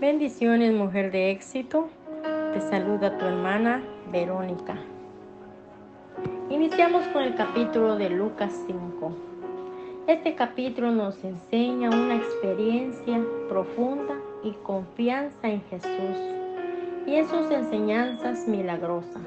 Bendiciones, 0.00 0.72
mujer 0.72 1.12
de 1.12 1.30
éxito. 1.30 1.90
Te 2.54 2.60
saluda 2.62 3.18
tu 3.18 3.26
hermana 3.26 3.82
Verónica. 4.10 4.78
Iniciamos 6.48 7.06
con 7.08 7.22
el 7.22 7.34
capítulo 7.34 7.96
de 7.96 8.08
Lucas 8.08 8.50
5. 8.66 9.12
Este 10.06 10.34
capítulo 10.34 10.90
nos 10.90 11.22
enseña 11.22 11.90
una 11.90 12.16
experiencia 12.16 13.20
profunda 13.50 14.14
y 14.42 14.52
confianza 14.62 15.50
en 15.50 15.60
Jesús 15.64 16.16
y 17.06 17.16
en 17.16 17.28
sus 17.28 17.50
enseñanzas 17.50 18.48
milagrosas. 18.48 19.20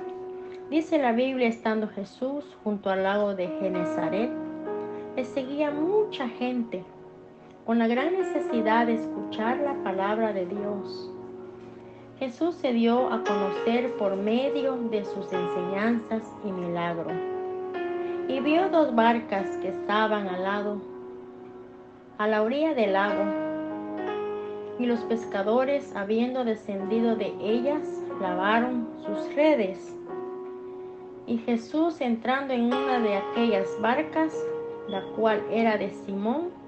Dice 0.71 0.97
la 0.97 1.11
Biblia, 1.11 1.49
estando 1.49 1.87
Jesús 1.87 2.45
junto 2.63 2.89
al 2.89 3.03
lago 3.03 3.35
de 3.35 3.47
Genezaret, 3.59 4.31
le 5.15 5.23
seguía 5.23 5.69
mucha 5.69 6.27
gente 6.29 6.83
con 7.65 7.79
la 7.79 7.87
gran 7.87 8.11
necesidad 8.13 8.87
de 8.87 8.95
escuchar 8.95 9.57
la 9.59 9.73
palabra 9.83 10.33
de 10.33 10.45
Dios. 10.45 11.09
Jesús 12.19 12.55
se 12.55 12.73
dio 12.73 13.07
a 13.11 13.23
conocer 13.23 13.95
por 13.97 14.15
medio 14.17 14.75
de 14.89 15.05
sus 15.05 15.31
enseñanzas 15.31 16.23
y 16.45 16.51
milagros. 16.51 17.13
Y 18.27 18.39
vio 18.41 18.69
dos 18.69 18.93
barcas 18.93 19.49
que 19.57 19.69
estaban 19.69 20.27
al 20.27 20.43
lado, 20.43 20.81
a 22.17 22.27
la 22.27 22.41
orilla 22.41 22.73
del 22.73 22.93
lago. 22.93 23.23
Y 24.79 24.85
los 24.85 24.99
pescadores, 25.01 25.95
habiendo 25.95 26.43
descendido 26.43 27.15
de 27.15 27.33
ellas, 27.41 27.87
lavaron 28.19 28.87
sus 29.05 29.33
redes. 29.35 29.95
Y 31.27 31.37
Jesús, 31.37 32.01
entrando 32.01 32.53
en 32.53 32.65
una 32.65 32.99
de 32.99 33.15
aquellas 33.17 33.69
barcas, 33.79 34.33
la 34.89 35.01
cual 35.15 35.41
era 35.49 35.77
de 35.77 35.89
Simón, 35.89 36.62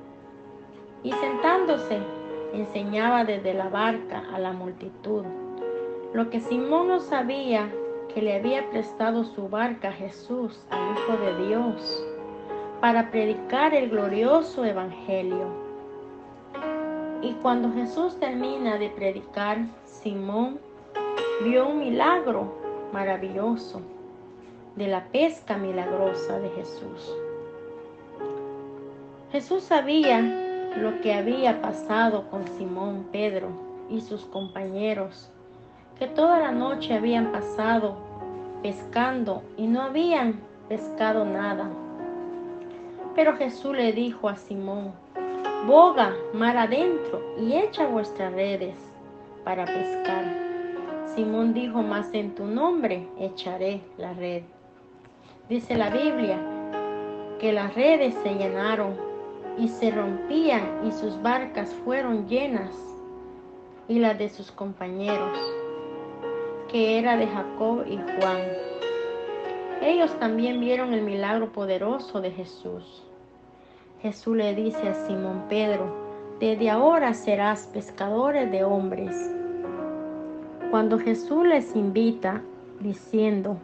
y 1.04 1.12
sentándose 1.12 2.00
enseñaba 2.54 3.24
desde 3.24 3.54
la 3.54 3.70
barca 3.70 4.24
a 4.34 4.40
la 4.40 4.54
multitud. 4.54 5.24
Lo 6.14 6.30
que 6.30 6.40
Simón 6.40 6.88
no 6.88 7.00
sabía 7.00 7.70
que 8.14 8.22
le 8.22 8.36
había 8.36 8.70
prestado 8.70 9.24
su 9.26 9.50
barca 9.50 9.90
a 9.90 9.94
Jesús, 9.94 10.66
al 10.70 10.96
Hijo 10.96 11.18
de 11.18 11.48
Dios, 11.48 12.06
para 12.80 13.12
predicar 13.12 13.74
el 13.74 13.90
glorioso 13.90 14.64
Evangelio. 14.64 15.48
Y 17.22 17.34
cuando 17.42 17.72
Jesús 17.74 18.18
termina 18.20 18.78
de 18.78 18.90
predicar, 18.90 19.58
Simón 19.84 20.60
vio 21.44 21.68
un 21.68 21.80
milagro 21.80 22.54
maravilloso 22.94 23.82
de 24.76 24.88
la 24.88 25.06
pesca 25.06 25.58
milagrosa 25.58 26.40
de 26.40 26.50
Jesús. 26.50 27.16
Jesús 29.32 29.64
sabía 29.64 30.45
lo 30.76 31.00
que 31.02 31.14
había 31.14 31.62
pasado 31.62 32.30
con 32.30 32.48
Simón 32.58 33.08
Pedro 33.12 33.50
y 33.90 34.02
sus 34.02 34.26
compañeros, 34.26 35.32
que 35.98 36.08
toda 36.08 36.40
la 36.40 36.52
noche 36.52 36.94
habían 36.94 37.32
pasado 37.32 37.96
pescando 38.62 39.44
y 39.58 39.68
no 39.68 39.84
habían 39.84 40.42
pescado 40.68 41.24
nada. 41.24 41.70
Pero 43.16 43.38
Jesús 43.38 43.76
le 43.76 43.94
dijo 43.94 44.28
a 44.28 44.36
Simón, 44.36 44.92
boga 45.66 46.14
mar 46.34 46.58
adentro 46.58 47.22
y 47.40 47.54
echa 47.54 47.88
vuestras 47.88 48.34
redes 48.34 48.76
para 49.44 49.66
pescar. 49.66 50.26
Simón 51.16 51.54
dijo, 51.54 51.82
más 51.82 52.14
en 52.14 52.36
tu 52.36 52.44
nombre 52.46 53.08
echaré 53.18 53.82
la 53.98 54.14
red. 54.14 54.44
Dice 55.48 55.76
la 55.76 55.90
Biblia 55.90 56.38
que 57.40 57.54
las 57.54 57.74
redes 57.76 58.16
se 58.24 58.34
llenaron 58.34 59.15
y 59.58 59.68
se 59.68 59.92
rompían 59.92 60.88
y 60.88 60.92
sus 60.92 61.22
barcas 61.22 61.74
fueron 61.84 62.28
llenas 62.28 62.76
y 63.88 64.00
las 64.00 64.18
de 64.18 64.30
sus 64.30 64.52
compañeros, 64.52 65.40
que 66.70 66.98
era 67.00 67.16
de 67.18 67.28
Jacob 67.28 67.86
y 67.88 67.98
Juan. 67.98 68.42
Ellos 69.82 70.18
también 70.20 70.60
vieron 70.60 70.94
el 70.94 71.02
milagro 71.02 71.52
poderoso 71.52 72.22
de 72.22 72.32
Jesús. 72.32 73.04
Jesús 74.02 74.36
le 74.36 74.56
dice 74.56 74.90
a 74.90 74.94
Simón 74.94 75.44
Pedro, 75.50 76.06
desde 76.40 76.70
ahora 76.70 77.14
serás 77.14 77.68
pescadores 77.68 78.52
de 78.52 78.64
hombres. 78.64 79.34
Cuando 80.70 81.00
Jesús 81.00 81.46
les 81.46 81.76
invita 81.76 82.42
diciendo, 82.80 83.58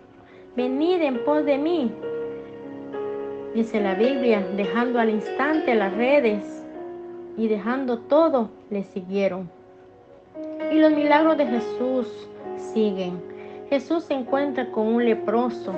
venid 0.55 1.01
en 1.01 1.23
pos 1.25 1.43
de 1.45 1.57
mí, 1.57 1.91
Dice 3.53 3.81
la 3.81 3.95
Biblia, 3.95 4.45
dejando 4.55 4.99
al 4.99 5.09
instante 5.09 5.75
las 5.75 5.93
redes 5.93 6.63
y 7.35 7.49
dejando 7.49 7.99
todo, 7.99 8.49
le 8.69 8.83
siguieron. 8.83 9.49
Y 10.71 10.79
los 10.79 10.91
milagros 10.93 11.37
de 11.37 11.47
Jesús 11.47 12.07
siguen. 12.73 13.21
Jesús 13.69 14.05
se 14.05 14.13
encuentra 14.13 14.71
con 14.71 14.87
un 14.87 15.03
leproso 15.03 15.73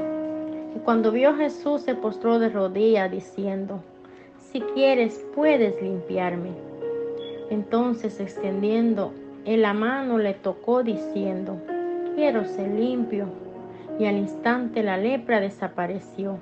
y 0.75 0.79
cuando 0.79 1.11
vio 1.11 1.29
a 1.29 1.35
Jesús 1.35 1.81
se 1.81 1.95
postró 1.95 2.37
de 2.37 2.49
rodillas 2.49 3.09
diciendo, 3.09 3.81
si 4.37 4.61
quieres 4.61 5.25
puedes 5.33 5.81
limpiarme. 5.81 6.51
Entonces 7.49 8.19
extendiendo 8.19 9.13
en 9.45 9.63
la 9.63 9.73
mano 9.73 10.19
le 10.19 10.35
tocó 10.35 10.83
diciendo, 10.83 11.57
quiero 12.15 12.45
ser 12.45 12.69
limpio. 12.69 13.27
Y 13.99 14.05
al 14.05 14.17
instante 14.17 14.81
la 14.81 14.97
lepra 14.97 15.39
desapareció. 15.39 16.37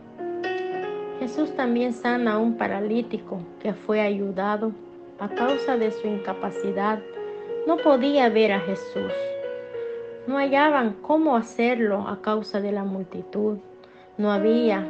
Jesús 1.21 1.55
también 1.55 1.93
sana 1.93 2.33
a 2.33 2.37
un 2.39 2.57
paralítico 2.57 3.41
que 3.61 3.75
fue 3.75 4.01
ayudado 4.01 4.71
a 5.19 5.29
causa 5.29 5.77
de 5.77 5.91
su 5.91 6.07
incapacidad. 6.07 6.99
No 7.67 7.77
podía 7.77 8.27
ver 8.29 8.53
a 8.53 8.59
Jesús. 8.61 9.13
No 10.25 10.37
hallaban 10.37 10.93
cómo 11.03 11.37
hacerlo 11.37 12.07
a 12.07 12.23
causa 12.23 12.59
de 12.59 12.71
la 12.71 12.85
multitud. 12.85 13.59
No 14.17 14.31
había. 14.31 14.83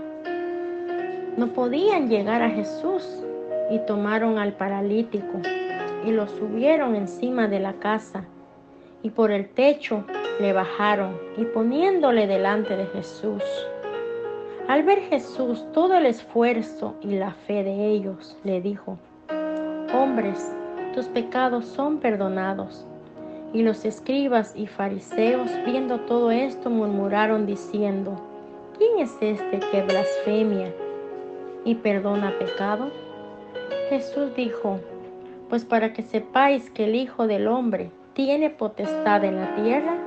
No 1.36 1.48
podían 1.48 2.08
llegar 2.08 2.42
a 2.42 2.50
Jesús 2.50 3.06
y 3.70 3.80
tomaron 3.80 4.38
al 4.38 4.54
paralítico 4.54 5.42
y 6.06 6.12
lo 6.12 6.30
subieron 6.30 6.96
encima 6.96 7.50
de 7.50 7.60
la 7.60 7.74
casa 7.74 8.24
y 9.04 9.10
por 9.10 9.32
el 9.32 9.50
techo 9.50 10.06
le 10.40 10.54
bajaron 10.54 11.20
y 11.36 11.44
poniéndole 11.44 12.26
delante 12.26 12.78
de 12.78 12.86
Jesús. 12.86 13.44
Al 14.72 14.84
ver 14.84 15.02
Jesús 15.02 15.66
todo 15.74 15.96
el 15.96 16.06
esfuerzo 16.06 16.96
y 17.02 17.18
la 17.18 17.34
fe 17.34 17.62
de 17.62 17.88
ellos, 17.88 18.38
le 18.46 18.62
dijo, 18.62 18.98
hombres, 19.94 20.56
tus 20.94 21.08
pecados 21.08 21.66
son 21.66 21.98
perdonados. 21.98 22.86
Y 23.52 23.64
los 23.64 23.84
escribas 23.84 24.54
y 24.56 24.68
fariseos, 24.68 25.50
viendo 25.66 26.00
todo 26.00 26.32
esto, 26.32 26.70
murmuraron 26.70 27.46
diciendo, 27.46 28.16
¿quién 28.78 29.00
es 29.00 29.12
este 29.20 29.60
que 29.60 29.82
blasfemia 29.82 30.74
y 31.66 31.76
perdona 31.76 32.32
pecado? 32.40 32.92
Jesús 33.90 34.34
dijo, 34.38 34.80
pues 35.50 35.66
para 35.66 35.92
que 35.92 36.02
sepáis 36.02 36.70
que 36.70 36.86
el 36.86 36.96
Hijo 36.96 37.28
del 37.28 37.50
Hombre 37.50 37.92
tiene 38.14 38.50
potestad 38.50 39.26
en 39.26 39.36
la 39.36 39.54
tierra 39.54 39.98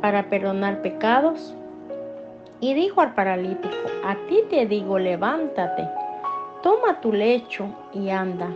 para 0.00 0.30
perdonar 0.30 0.80
pecados, 0.80 1.54
y 2.64 2.72
dijo 2.72 3.02
al 3.02 3.12
paralítico, 3.12 3.74
a 4.06 4.16
ti 4.26 4.38
te 4.48 4.64
digo, 4.64 4.98
levántate, 4.98 5.86
toma 6.62 6.98
tu 7.02 7.12
lecho 7.12 7.66
y 7.92 8.08
anda. 8.08 8.48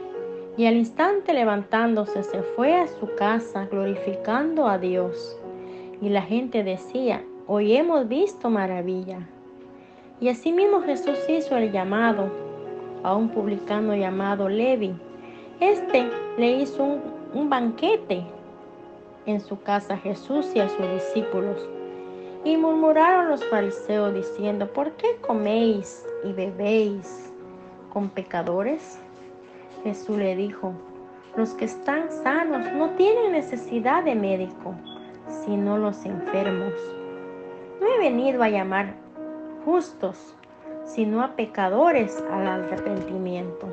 Y 0.57 0.65
al 0.65 0.77
instante 0.77 1.35
levantándose 1.35 2.23
se 2.23 2.43
fue 2.43 2.75
a 2.75 2.89
su 2.89 3.15
casa 3.17 3.67
glorificando 3.71 4.67
a 4.67 4.79
Dios. 4.79 5.39
Y 6.01 6.09
la 6.09 6.23
gente 6.23 6.65
decía, 6.65 7.23
hoy 7.47 7.77
hemos 7.77 8.09
visto 8.09 8.49
maravilla. 8.49 9.19
Y 10.23 10.31
asimismo 10.31 10.81
Jesús 10.81 11.19
hizo 11.29 11.59
el 11.59 11.71
llamado 11.71 12.31
a 13.03 13.15
un 13.15 13.29
publicano 13.29 13.95
llamado 13.95 14.49
Levi. 14.49 14.95
Este 15.61 16.09
le 16.39 16.53
hizo 16.53 16.83
un, 17.35 17.50
banquete 17.50 18.25
en 19.27 19.38
su 19.38 19.61
casa 19.61 19.94
a 19.94 19.99
Jesús 19.99 20.50
y 20.55 20.61
a 20.61 20.69
sus 20.71 20.91
discípulos. 20.94 21.69
Y 22.44 22.56
murmuraron 22.56 23.29
los 23.29 23.44
fariseos 23.46 24.14
diciendo, 24.14 24.73
¿por 24.73 24.93
qué 24.93 25.17
coméis 25.20 26.06
y 26.25 26.32
bebéis 26.32 27.32
con 27.93 28.08
pecadores? 28.08 28.99
Jesús 29.82 30.17
le 30.17 30.37
dijo, 30.37 30.73
los 31.37 31.50
que 31.50 31.67
están 31.67 32.11
sanos 32.11 32.73
no 32.73 32.90
tienen 32.90 33.32
necesidad 33.32 34.05
de 34.05 34.14
médico, 34.14 34.75
sino 35.44 35.79
los 35.79 36.05
enfermos. 36.05 36.73
No 37.81 37.87
he 37.87 37.99
venido 37.99 38.43
a 38.43 38.49
llamar 38.49 38.94
justos, 39.64 40.34
sino 40.84 41.23
a 41.23 41.37
pecadores 41.37 42.25
al 42.31 42.46
arrepentimiento. 42.46 43.69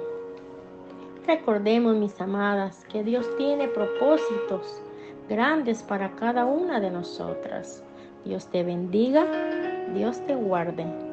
Recordemos, 1.25 1.95
mis 1.95 2.19
amadas, 2.21 2.85
que 2.85 3.03
Dios 3.03 3.25
tiene 3.37 3.67
propósitos 3.67 4.81
grandes 5.27 5.81
para 5.81 6.11
cada 6.11 6.45
una 6.45 6.79
de 6.79 6.91
nosotras. 6.91 7.83
Dios 8.25 8.47
te 8.47 8.63
bendiga, 8.63 9.23
Dios 9.93 10.19
te 10.25 10.33
guarde. 10.33 11.04